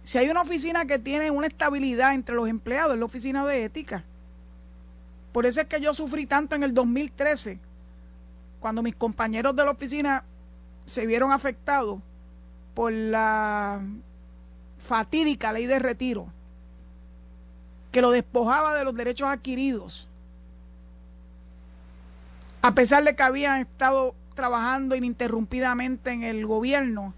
[0.03, 3.63] Si hay una oficina que tiene una estabilidad entre los empleados, es la oficina de
[3.63, 4.03] ética.
[5.31, 7.59] Por eso es que yo sufrí tanto en el 2013,
[8.59, 10.23] cuando mis compañeros de la oficina
[10.85, 11.99] se vieron afectados
[12.73, 13.81] por la
[14.79, 16.27] fatídica ley de retiro,
[17.91, 20.07] que lo despojaba de los derechos adquiridos,
[22.61, 27.13] a pesar de que habían estado trabajando ininterrumpidamente en el gobierno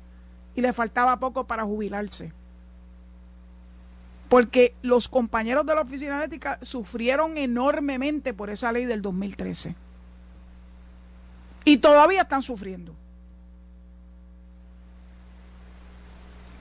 [0.56, 2.34] y le faltaba poco para jubilarse
[4.32, 9.76] porque los compañeros de la Oficina de Ética sufrieron enormemente por esa ley del 2013.
[11.66, 12.96] Y todavía están sufriendo.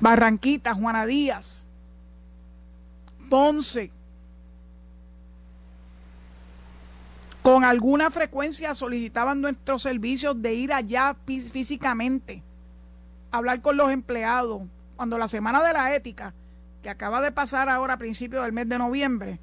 [0.01, 1.65] Barranquita, Juana Díaz,
[3.29, 3.93] Ponce,
[7.41, 12.43] con alguna frecuencia solicitaban nuestros servicios de ir allá físicamente,
[13.31, 14.63] hablar con los empleados,
[14.97, 16.35] cuando la semana de la ética
[16.83, 19.39] que acaba de pasar ahora a principios del mes de noviembre,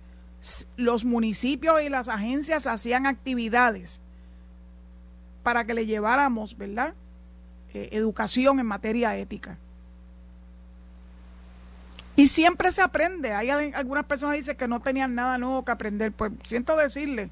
[0.76, 4.02] los municipios y las agencias hacían actividades
[5.44, 6.94] para que le lleváramos, ¿verdad?
[7.78, 9.58] eh, educación en materia ética.
[12.16, 13.34] Y siempre se aprende.
[13.34, 16.12] Hay algunas personas que dicen que no tenían nada nuevo que aprender.
[16.12, 17.30] Pues siento decirle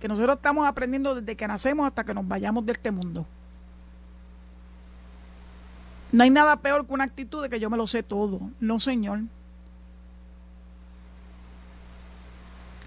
[0.00, 3.24] que nosotros estamos aprendiendo desde que nacemos hasta que nos vayamos de este mundo.
[6.12, 8.40] No hay nada peor que una actitud de que yo me lo sé todo.
[8.58, 9.20] No, señor.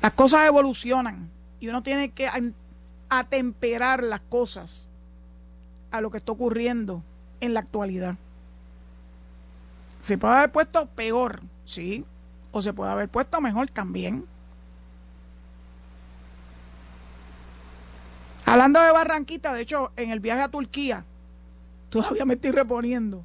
[0.01, 2.29] Las cosas evolucionan y uno tiene que
[3.07, 4.89] atemperar las cosas
[5.91, 7.01] a lo que está ocurriendo
[7.39, 8.15] en la actualidad.
[10.01, 12.03] Se puede haber puesto peor, sí,
[12.51, 14.25] o se puede haber puesto mejor también.
[18.45, 21.05] Hablando de Barranquita, de hecho, en el viaje a Turquía,
[21.93, 23.23] todavía me estoy reponiendo.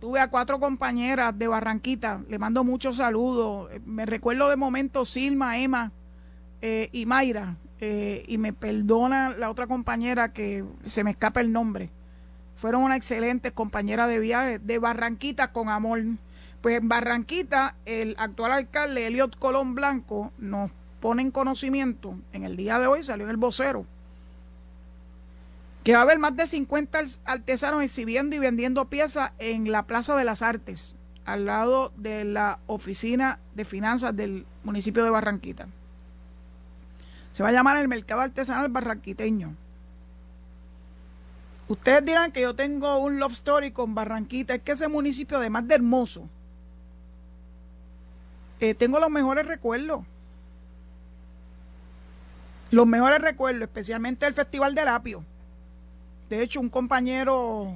[0.00, 3.70] Tuve a cuatro compañeras de Barranquita, le mando muchos saludos.
[3.84, 5.92] Me recuerdo de momento Silma, Emma
[6.62, 11.52] eh, y Mayra, eh, y me perdona la otra compañera que se me escapa el
[11.52, 11.90] nombre
[12.60, 16.02] fueron una excelente compañera de viaje de Barranquita con amor.
[16.60, 22.58] Pues en Barranquita, el actual alcalde Eliot Colón Blanco nos pone en conocimiento, en el
[22.58, 23.86] día de hoy salió en el vocero,
[25.84, 30.14] que va a haber más de 50 artesanos exhibiendo y vendiendo piezas en la Plaza
[30.16, 35.68] de las Artes, al lado de la Oficina de Finanzas del municipio de Barranquita.
[37.32, 39.54] Se va a llamar el Mercado Artesanal Barranquiteño.
[41.68, 44.56] Ustedes dirán que yo tengo un love story con Barranquita.
[44.56, 46.28] Es que ese municipio, además de hermoso,
[48.58, 50.04] eh, tengo los mejores recuerdos.
[52.72, 55.24] Los mejores recuerdos, especialmente el Festival del Apio.
[56.30, 57.74] De hecho, un compañero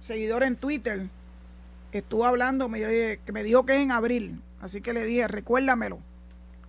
[0.00, 1.08] seguidor en Twitter
[1.92, 2.80] estuvo hablando, me,
[3.18, 4.40] que me dijo que es en abril.
[4.62, 5.98] Así que le dije, recuérdamelo.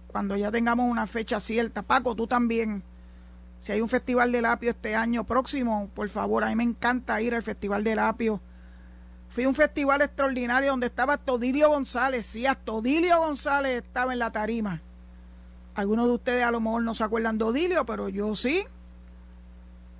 [0.07, 1.81] Cuando ya tengamos una fecha cierta.
[1.81, 2.83] Paco, tú también
[3.59, 7.21] si hay un festival del apio este año próximo, por favor, a mí me encanta
[7.21, 8.41] ir al festival del apio.
[9.29, 14.31] Fui a un festival extraordinario donde estaba Todilio González, sí, Todilio González estaba en la
[14.31, 14.81] tarima.
[15.73, 18.65] Algunos de ustedes a lo mejor no se acuerdan de Odilio, pero yo sí.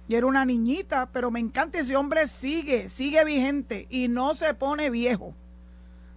[0.08, 4.54] Y era una niñita, pero me encanta ese hombre sigue, sigue vigente y no se
[4.54, 5.34] pone viejo.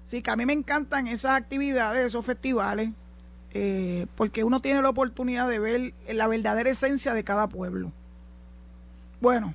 [0.05, 2.91] Así que a mí me encantan esas actividades, esos festivales.
[3.55, 7.93] Eh, porque uno tiene la oportunidad de ver la verdadera esencia de cada pueblo.
[9.21, 9.55] Bueno,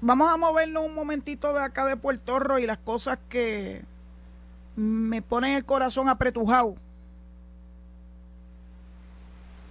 [0.00, 3.82] vamos a movernos un momentito de acá de Puerto Rico y las cosas que
[4.76, 6.76] me ponen el corazón apretujado.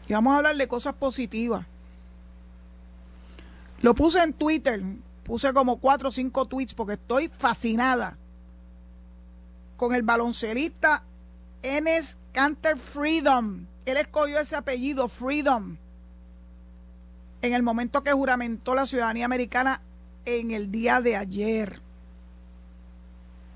[0.07, 1.65] Y vamos a hablar de cosas positivas.
[3.84, 4.82] Lo puse en Twitter,
[5.26, 8.17] puse como cuatro o cinco tweets porque estoy fascinada
[9.76, 11.04] con el baloncerista
[11.62, 13.65] Enes Canter Freedom.
[13.86, 15.76] Él escogió ese apellido, Freedom,
[17.41, 19.82] en el momento que juramentó la ciudadanía americana
[20.24, 21.82] en el día de ayer.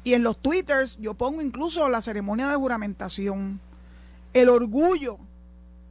[0.03, 3.61] Y en los twitters yo pongo incluso la ceremonia de juramentación.
[4.33, 5.19] El orgullo.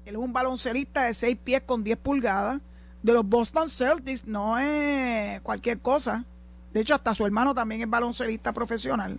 [0.05, 2.61] Él es un baloncelista de 6 pies con 10 pulgadas
[3.02, 4.26] de los Boston Celtics.
[4.26, 6.24] No es cualquier cosa.
[6.72, 9.18] De hecho, hasta su hermano también es baloncelista profesional.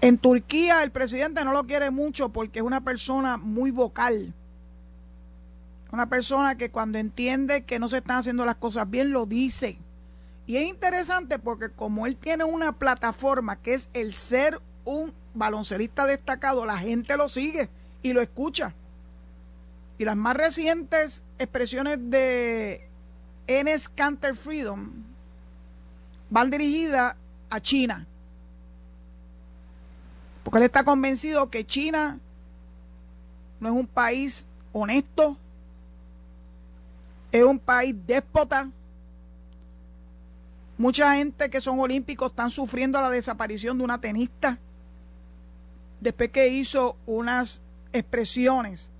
[0.00, 4.34] En Turquía el presidente no lo quiere mucho porque es una persona muy vocal.
[5.92, 9.78] Una persona que cuando entiende que no se están haciendo las cosas bien lo dice.
[10.46, 16.06] Y es interesante porque como él tiene una plataforma que es el ser un baloncelista
[16.06, 17.68] destacado, la gente lo sigue
[18.02, 18.74] y lo escucha.
[20.02, 22.88] Y las más recientes expresiones de
[23.46, 24.90] Enes Canter Freedom
[26.28, 27.14] van dirigidas
[27.48, 28.04] a China
[30.42, 32.18] porque él está convencido que China
[33.60, 35.36] no es un país honesto,
[37.30, 38.70] es un país déspota.
[40.78, 44.58] Mucha gente que son olímpicos están sufriendo la desaparición de una tenista
[46.00, 47.62] después que hizo unas
[47.92, 48.91] expresiones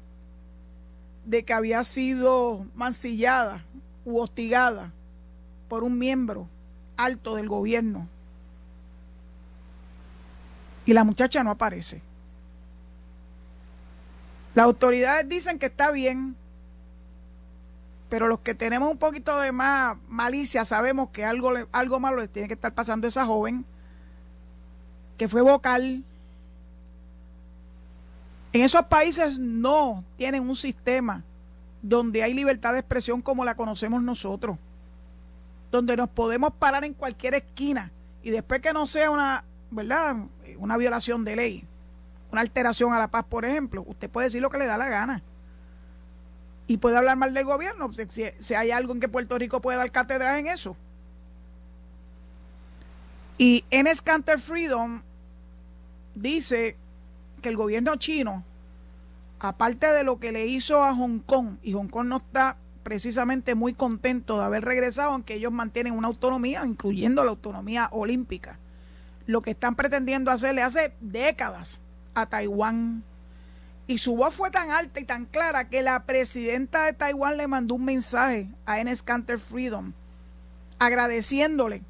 [1.24, 3.64] de que había sido mancillada
[4.04, 4.92] u hostigada
[5.68, 6.48] por un miembro
[6.96, 8.08] alto del gobierno
[10.84, 12.02] y la muchacha no aparece.
[14.54, 16.36] Las autoridades dicen que está bien,
[18.08, 22.28] pero los que tenemos un poquito de más malicia sabemos que algo, algo malo le
[22.28, 23.64] tiene que estar pasando a esa joven,
[25.16, 26.04] que fue vocal.
[28.52, 31.22] En esos países no tienen un sistema
[31.80, 34.58] donde hay libertad de expresión como la conocemos nosotros,
[35.70, 37.90] donde nos podemos parar en cualquier esquina
[38.22, 40.16] y después que no sea una ¿verdad?
[40.58, 41.64] Una violación de ley,
[42.30, 44.88] una alteración a la paz, por ejemplo, usted puede decir lo que le da la
[44.88, 45.22] gana.
[46.68, 49.90] y puede hablar mal del gobierno, si, hay algo en que Puerto Rico puede dar
[49.90, 50.76] cátedra en eso.
[53.36, 55.02] Y Enes Canter Freedom
[56.14, 56.76] dice
[57.42, 58.42] que el gobierno chino,
[59.38, 63.54] aparte de lo que le hizo a Hong Kong, y Hong Kong no está precisamente
[63.54, 68.58] muy contento de haber regresado, aunque ellos mantienen una autonomía, incluyendo la autonomía olímpica,
[69.26, 71.82] lo que están pretendiendo hacerle hace décadas
[72.14, 73.04] a Taiwán
[73.86, 77.46] y su voz fue tan alta y tan clara que la presidenta de Taiwán le
[77.46, 79.92] mandó un mensaje a Enes Canter Freedom
[80.78, 81.82] agradeciéndole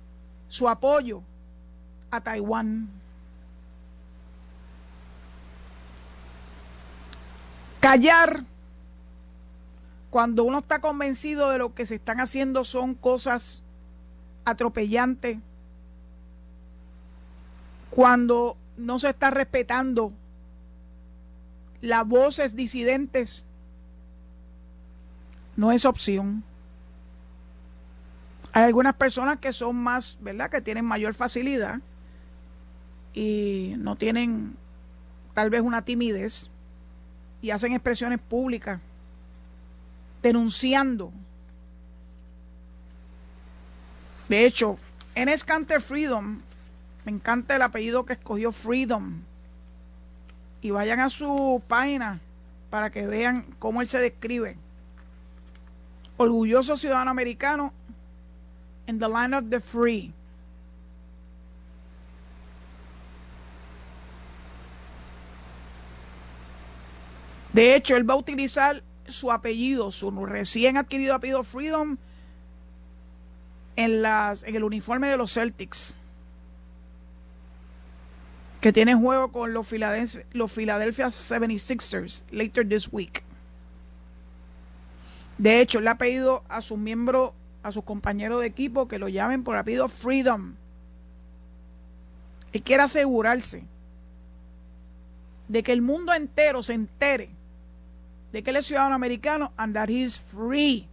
[0.49, 1.23] su apoyo
[2.11, 2.89] a Taiwán.
[7.83, 8.45] Callar
[10.09, 13.65] cuando uno está convencido de lo que se están haciendo son cosas
[14.45, 15.39] atropellantes,
[17.91, 20.13] cuando no se está respetando
[21.81, 23.47] las voces disidentes
[25.57, 26.45] no es opción.
[28.53, 30.51] Hay algunas personas que son más, ¿verdad?
[30.51, 31.81] Que tienen mayor facilidad
[33.13, 34.55] y no tienen
[35.35, 36.49] tal vez una timidez
[37.43, 38.81] y hacen expresiones públicas
[40.23, 41.13] denunciando.
[44.29, 44.79] De hecho,
[45.15, 46.41] en Escanter Freedom,
[47.05, 49.21] me encanta el apellido que escogió Freedom
[50.63, 52.21] y vayan a su página
[52.71, 54.57] para que vean cómo él se describe.
[56.17, 57.73] Orgulloso ciudadano americano
[58.87, 60.15] en the land of the free.
[67.53, 71.99] De hecho, él va a utilizar su apellido, su recién adquirido apellido Freedom,
[73.77, 74.05] en,
[74.55, 75.97] el uniforme de los Celtics
[78.61, 83.25] que tiene juego con los Philadelphia, los Philadelphia 76ers later this week.
[85.37, 87.33] De hecho, le ha pedido a sus miembros,
[87.65, 90.55] a sus compañeros de equipo que lo llamen por apellido Freedom.
[92.53, 93.65] Él quiere asegurarse
[95.49, 97.31] de que el mundo entero se entere
[98.33, 100.89] de que él es ciudadano americano and that he's free.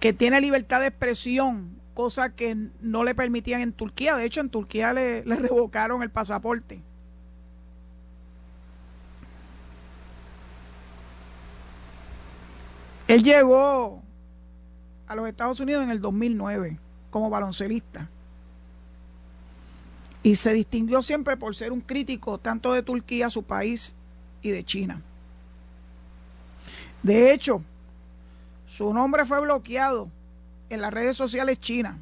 [0.00, 4.16] Que tiene libertad de expresión, cosa que no le permitían en Turquía.
[4.16, 6.82] De hecho, en Turquía le, revocaron el pasaporte.
[13.06, 14.02] Él llegó
[15.06, 16.78] a los Estados Unidos en el 2009
[17.10, 18.08] como baloncelista
[20.22, 23.96] y se distinguió siempre por ser un crítico tanto de Turquía, su país,
[24.42, 25.02] y de China.
[27.02, 27.62] De hecho,
[28.66, 30.08] su nombre fue bloqueado
[30.68, 31.96] en las redes sociales chinas.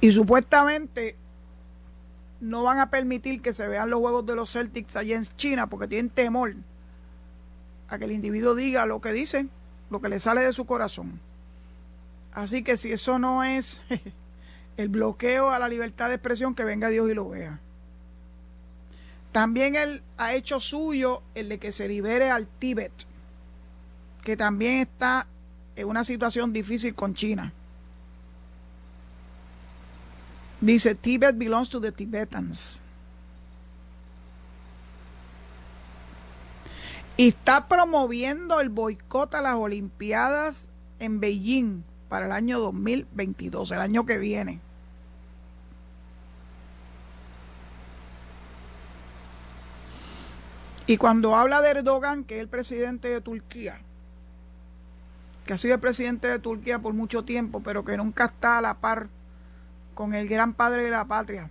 [0.00, 1.16] Y supuestamente
[2.40, 5.68] no van a permitir que se vean los juegos de los Celtics allá en China
[5.68, 6.54] porque tienen temor
[7.88, 9.48] a que el individuo diga lo que dice,
[9.90, 11.20] lo que le sale de su corazón.
[12.32, 13.80] Así que si eso no es
[14.76, 17.58] el bloqueo a la libertad de expresión, que venga Dios y lo vea.
[19.32, 22.92] También él ha hecho suyo el de que se libere al Tíbet
[24.28, 25.26] que también está
[25.74, 27.50] en una situación difícil con China.
[30.60, 32.82] Dice, Tibet belongs to the Tibetans.
[37.16, 40.68] Y está promoviendo el boicot a las Olimpiadas
[40.98, 44.60] en Beijing para el año 2022, el año que viene.
[50.88, 53.78] Y cuando habla de Erdogan, que es el presidente de Turquía,
[55.44, 58.62] que ha sido el presidente de Turquía por mucho tiempo, pero que nunca está a
[58.62, 59.08] la par
[59.92, 61.50] con el gran padre de la patria.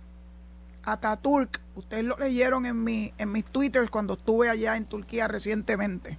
[0.82, 6.18] Ataturk, ustedes lo leyeron en, mi, en mis twitters cuando estuve allá en Turquía recientemente.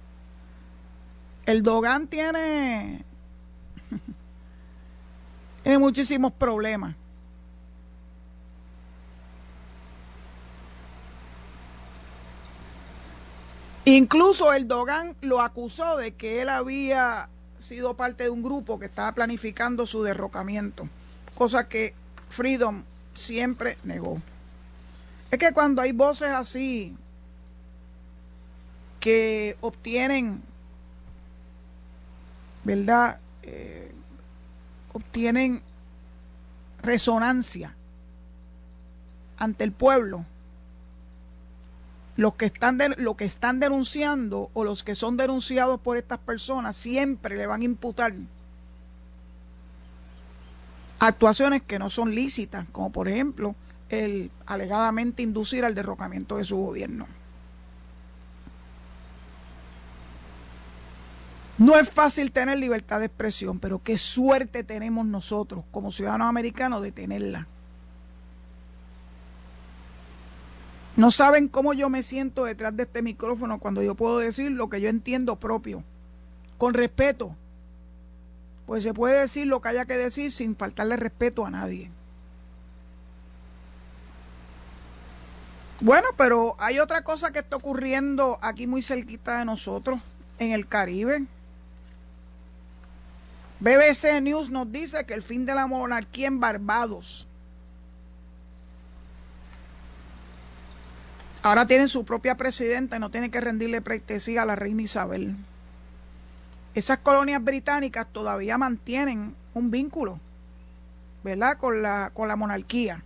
[1.44, 3.04] El Dogan tiene,
[5.62, 6.96] tiene muchísimos problemas.
[13.84, 17.28] Incluso el Dogan lo acusó de que él había
[17.58, 20.88] sido parte de un grupo que estaba planificando su derrocamiento,
[21.34, 21.94] cosa que
[22.28, 22.82] Freedom
[23.14, 24.20] siempre negó.
[25.30, 26.96] Es que cuando hay voces así
[28.98, 30.42] que obtienen,
[32.64, 33.18] ¿verdad?
[33.42, 33.92] Eh,
[34.92, 35.62] obtienen
[36.82, 37.74] resonancia
[39.38, 40.24] ante el pueblo,
[42.20, 46.76] los que están lo que están denunciando o los que son denunciados por estas personas
[46.76, 48.12] siempre le van a imputar
[50.98, 53.54] actuaciones que no son lícitas, como por ejemplo
[53.88, 57.06] el alegadamente inducir al derrocamiento de su gobierno.
[61.56, 66.82] No es fácil tener libertad de expresión, pero qué suerte tenemos nosotros como ciudadanos americanos
[66.82, 67.46] de tenerla.
[70.96, 74.68] No saben cómo yo me siento detrás de este micrófono cuando yo puedo decir lo
[74.68, 75.84] que yo entiendo propio,
[76.58, 77.34] con respeto.
[78.66, 81.90] Pues se puede decir lo que haya que decir sin faltarle respeto a nadie.
[85.80, 89.98] Bueno, pero hay otra cosa que está ocurriendo aquí muy cerquita de nosotros,
[90.38, 91.24] en el Caribe.
[93.60, 97.26] BBC News nos dice que el fin de la monarquía en Barbados
[101.42, 105.36] Ahora tienen su propia presidenta y no tienen que rendirle pleitesía a la reina Isabel.
[106.74, 110.20] Esas colonias británicas todavía mantienen un vínculo,
[111.24, 111.56] ¿verdad?
[111.56, 113.02] Con la, con la monarquía.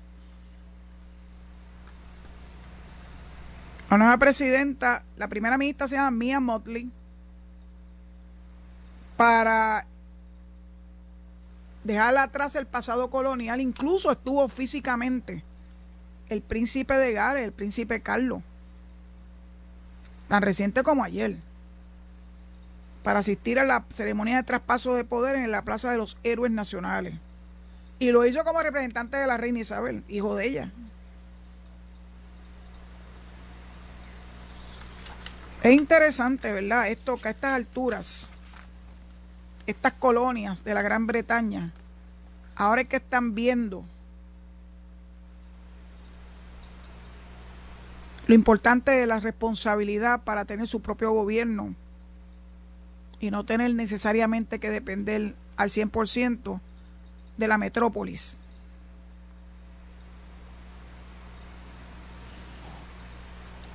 [3.89, 6.91] La nueva presidenta, la primera ministra se llama Mia Motley,
[9.16, 9.87] para
[11.85, 15.45] dejar atrás el pasado colonial, incluso estuvo físicamente
[16.29, 18.43] el príncipe de Gales, el príncipe Carlos,
[20.29, 21.37] tan reciente como ayer,
[23.03, 26.51] para asistir a la ceremonia de traspaso de poder en la Plaza de los Héroes
[26.51, 27.14] Nacionales.
[27.99, 30.70] Y lo hizo como representante de la reina Isabel, hijo de ella.
[35.62, 36.89] Es interesante, ¿verdad?
[36.89, 38.33] Esto que a estas alturas,
[39.66, 41.72] estas colonias de la Gran Bretaña,
[42.55, 43.85] ahora es que están viendo
[48.27, 51.75] Lo importante es la responsabilidad para tener su propio gobierno
[53.20, 56.61] y no tener necesariamente que depender al 100%
[57.37, 58.39] de la metrópolis.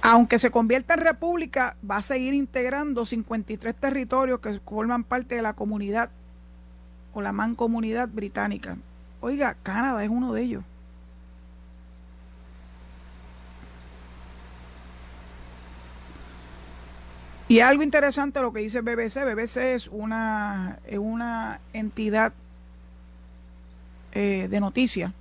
[0.02, 5.41] Aunque se convierta en república, va a seguir integrando 53 territorios que forman parte de
[5.41, 6.10] la comunidad
[7.14, 8.78] o la mancomunidad británica.
[9.22, 10.64] Oiga, Canadá es uno de ellos.
[17.50, 19.26] Y algo interesante lo que dice BBC.
[19.26, 22.32] BBC es una, una entidad
[24.12, 25.12] eh, de noticias,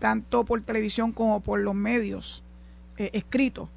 [0.00, 2.42] tanto por televisión como por los medios
[2.96, 3.68] eh, escritos,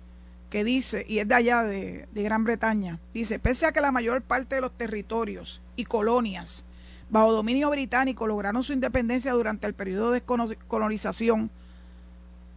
[0.50, 4.24] que dice, y es de allá de, Gran Bretaña, dice, pese a que la mayor
[4.24, 6.66] parte de los territorios y colonias
[7.12, 10.24] bajo dominio británico lograron su independencia durante el periodo de
[10.68, 11.52] colonización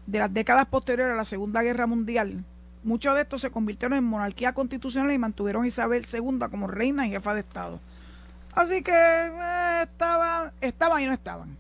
[0.07, 2.43] de las décadas posteriores a la Segunda Guerra Mundial,
[2.85, 7.07] Muchos de estos se convirtieron en monarquía constitucional y mantuvieron a Isabel II como reina
[7.07, 7.81] y jefa de Estado.
[8.53, 11.57] Así que eh, estaban, estaban y no estaban.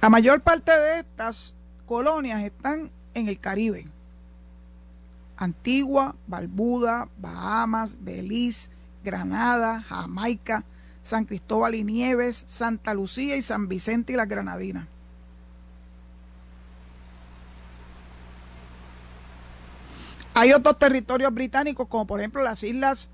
[0.00, 1.54] La mayor parte de estas
[1.86, 3.86] colonias están en el Caribe.
[5.36, 8.68] Antigua, Barbuda, Bahamas, Belice,
[9.04, 10.64] Granada, Jamaica,
[11.04, 14.88] San Cristóbal y Nieves, Santa Lucía y San Vicente y las Granadinas.
[20.34, 23.10] Hay otros territorios británicos, como por ejemplo las islas,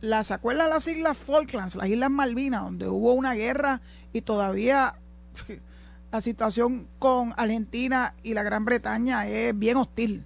[0.00, 3.80] las acuerdan las islas Falklands, las islas Malvinas, donde hubo una guerra
[4.12, 4.94] y todavía
[6.12, 10.24] la situación con Argentina y la Gran Bretaña es bien hostil,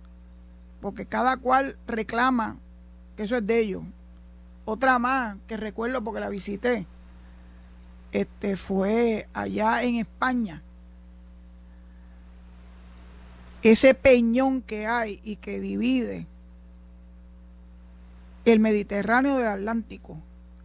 [0.81, 2.57] porque cada cual reclama
[3.17, 3.83] que eso es de ellos.
[4.65, 6.87] Otra más que recuerdo porque la visité,
[8.11, 10.63] este fue allá en España.
[13.65, 16.27] Ese peñón que hay y que divide
[18.45, 20.19] el Mediterráneo del Atlántico,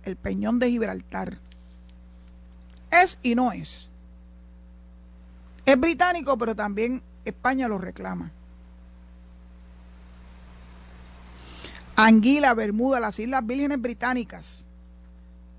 [0.03, 1.37] el Peñón de Gibraltar.
[2.91, 3.87] Es y no es.
[5.65, 8.31] Es británico, pero también España lo reclama.
[11.95, 14.65] Anguila, Bermuda, las Islas Vírgenes Británicas,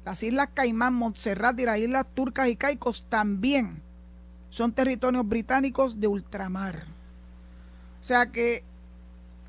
[0.04, 3.80] las Islas Caimán, Montserrat y las Islas Turcas y Caicos también
[4.50, 6.99] son territorios británicos de ultramar.
[8.00, 8.62] O sea que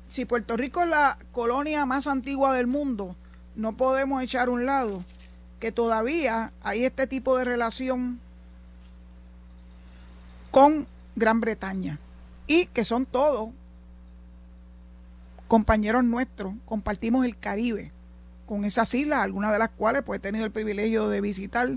[0.08, 3.16] si Puerto Rico es la colonia más antigua del mundo,
[3.56, 5.04] no podemos echar un lado
[5.58, 8.20] que todavía hay este tipo de relación
[10.50, 10.86] con
[11.16, 11.98] Gran Bretaña
[12.46, 13.50] y que son todos
[15.48, 17.92] compañeros nuestros, compartimos el Caribe
[18.46, 21.70] con esas islas, algunas de las cuales pues he tenido el privilegio de visitar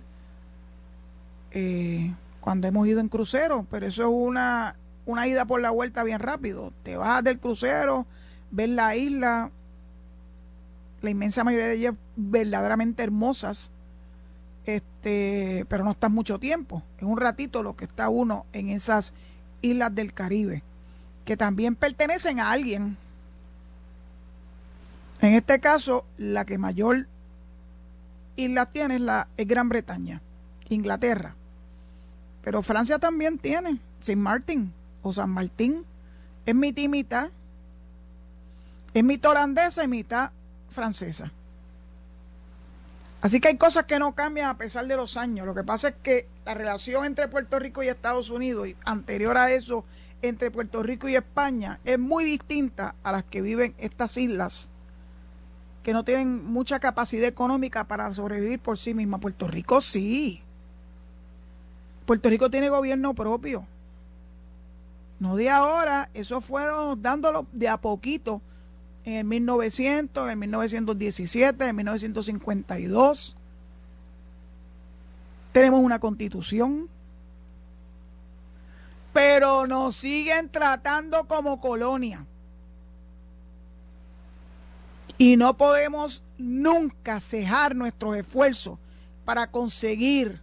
[1.51, 4.75] eh, cuando hemos ido en crucero, pero eso es una,
[5.05, 6.73] una ida por la vuelta bien rápido.
[6.83, 8.05] Te vas del crucero,
[8.51, 9.51] ver la isla,
[11.01, 13.71] la inmensa mayoría de ellas verdaderamente hermosas,
[14.65, 19.13] este, pero no estás mucho tiempo, es un ratito lo que está uno en esas
[19.61, 20.63] islas del Caribe,
[21.23, 22.97] que también pertenecen a alguien.
[25.21, 27.07] En este caso, la que mayor
[28.35, 30.21] isla tiene es, la, es Gran Bretaña,
[30.69, 31.35] Inglaterra.
[32.43, 34.71] Pero Francia también tiene Saint Martin
[35.05, 35.85] o San Martín.
[36.45, 37.29] Es mitad y mitad.
[38.93, 40.31] Es mitad holandesa y mitad
[40.69, 41.31] francesa.
[43.21, 45.45] Así que hay cosas que no cambian a pesar de los años.
[45.45, 49.37] Lo que pasa es que la relación entre Puerto Rico y Estados Unidos, y anterior
[49.37, 49.85] a eso,
[50.21, 54.69] entre Puerto Rico y España, es muy distinta a las que viven estas islas,
[55.83, 59.21] que no tienen mucha capacidad económica para sobrevivir por sí mismas.
[59.21, 60.41] Puerto Rico sí.
[62.05, 63.67] Puerto Rico tiene gobierno propio.
[65.19, 68.41] No de ahora, eso fueron dándolo de a poquito
[69.05, 73.35] en 1900, en 1917, en 1952.
[75.51, 76.89] Tenemos una constitución,
[79.13, 82.25] pero nos siguen tratando como colonia.
[85.17, 88.77] Y no podemos nunca cejar nuestros esfuerzos
[89.23, 90.41] para conseguir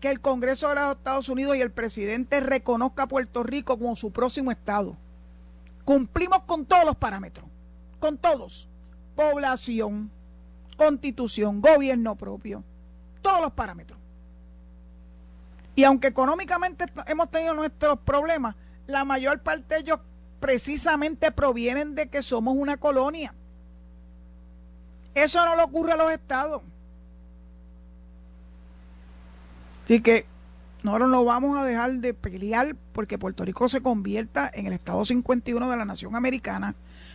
[0.00, 3.96] que el Congreso de los Estados Unidos y el presidente reconozca a Puerto Rico como
[3.96, 4.96] su próximo estado.
[5.84, 7.46] Cumplimos con todos los parámetros,
[7.98, 8.68] con todos.
[9.16, 10.10] Población,
[10.76, 12.62] constitución, gobierno propio,
[13.20, 13.98] todos los parámetros.
[15.74, 18.54] Y aunque económicamente hemos tenido nuestros problemas,
[18.86, 20.00] la mayor parte de ellos
[20.40, 23.34] precisamente provienen de que somos una colonia.
[25.14, 26.62] Eso no le ocurre a los estados.
[29.88, 30.26] Así que
[30.82, 35.02] nosotros no vamos a dejar de pelear porque Puerto Rico se convierta en el Estado
[35.02, 36.74] 51 de la nación americana.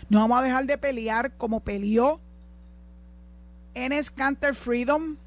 [0.10, 2.20] No vamos a dejar de pelear como peleó
[3.76, 5.18] Enes Canter Freedom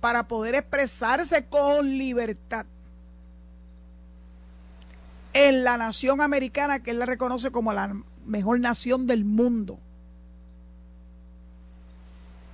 [0.00, 2.66] para poder expresarse con libertad
[5.32, 7.96] en la nación americana que él la reconoce como la
[8.26, 9.80] mejor nación del mundo.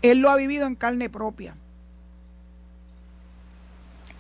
[0.01, 1.55] Él lo ha vivido en carne propia.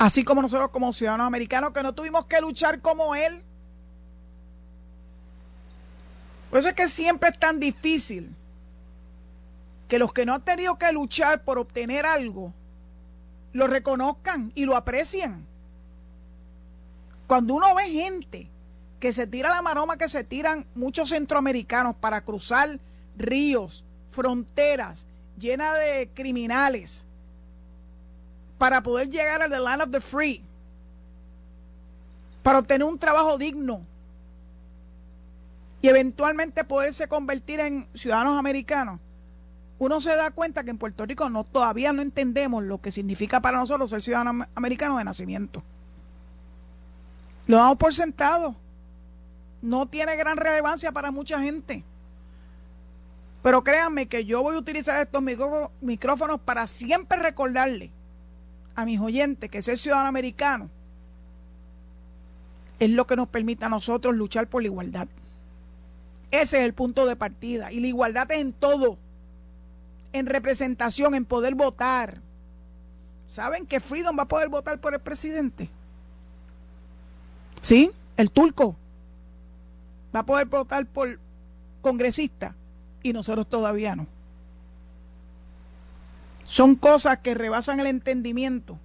[0.01, 3.42] Así como nosotros como ciudadanos americanos que no tuvimos que luchar como él.
[6.48, 8.34] Por eso es que siempre es tan difícil
[9.88, 12.55] que los que no han tenido que luchar por obtener algo,
[13.53, 15.46] lo reconozcan y lo aprecien.
[17.26, 18.48] Cuando uno ve gente
[19.01, 22.80] que se tira la maroma que se tiran muchos centroamericanos para cruzar
[23.18, 25.07] ríos, fronteras
[25.38, 27.05] llenas de criminales,
[28.61, 30.44] para poder llegar a the land of the free,
[32.42, 33.86] para obtener un trabajo digno
[35.80, 39.00] y eventualmente poderse convertir en ciudadanos americanos,
[39.78, 43.40] uno se da cuenta que en Puerto Rico no, todavía no entendemos lo que significa
[43.40, 45.62] para nosotros ser ciudadanos americanos de nacimiento.
[47.46, 48.54] Lo damos por sentado.
[49.62, 51.82] No tiene gran relevancia para mucha gente.
[53.42, 55.22] Pero créanme que yo voy a utilizar estos
[55.80, 57.90] micrófonos para siempre recordarle
[58.74, 60.70] a mis oyentes que ser ciudadano americano
[62.78, 65.06] es lo que nos permite a nosotros luchar por la igualdad.
[66.30, 67.72] Ese es el punto de partida.
[67.72, 68.96] Y la igualdad es en todo.
[70.12, 72.18] En representación, en poder votar.
[73.28, 75.68] ¿Saben que Freedom va a poder votar por el presidente?
[77.60, 77.92] ¿Sí?
[78.16, 78.76] El turco
[80.14, 81.18] va a poder votar por
[81.82, 82.54] congresista
[83.02, 84.06] y nosotros todavía no.
[86.51, 88.76] Son cosas que rebasan el entendimiento.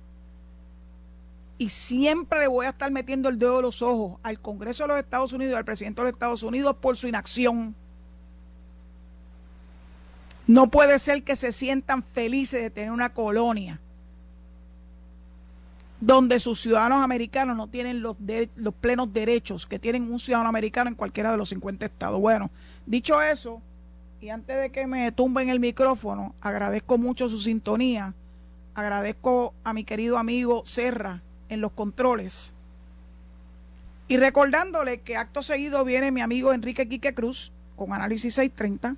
[1.57, 4.89] Y siempre le voy a estar metiendo el dedo de los ojos al Congreso de
[4.89, 7.73] los Estados Unidos al presidente de los Estados Unidos por su inacción.
[10.45, 13.81] No puede ser que se sientan felices de tener una colonia
[15.99, 18.15] donde sus ciudadanos americanos no tienen los,
[18.57, 22.21] los plenos derechos que tienen un ciudadano americano en cualquiera de los 50 estados.
[22.21, 22.51] Bueno,
[22.85, 23.59] dicho eso,
[24.25, 28.15] y antes de que me tumben el micrófono, agradezco mucho su sintonía.
[28.73, 32.55] Agradezco a mi querido amigo Serra en los controles.
[34.07, 38.95] Y recordándole que acto seguido viene mi amigo Enrique Quique Cruz con Análisis 630.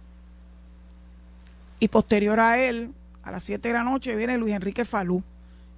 [1.81, 5.23] Y posterior a él, a las 7 de la noche, viene Luis Enrique Falú.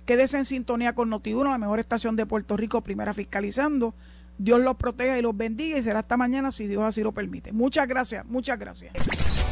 [0.05, 3.95] Quédese en sintonía con Noti1, la mejor estación de Puerto Rico, primera fiscalizando.
[4.39, 7.51] Dios los proteja y los bendiga y será hasta mañana si Dios así lo permite.
[7.51, 8.93] Muchas gracias, muchas gracias.